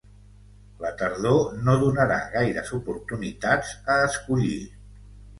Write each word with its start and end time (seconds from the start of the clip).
La 0.83 0.89
tardor 1.01 1.51
no 1.67 1.75
donarà 1.83 2.17
gaires 2.35 2.71
oportunitats 2.77 3.75
a 3.97 3.99
escollir. 4.07 4.57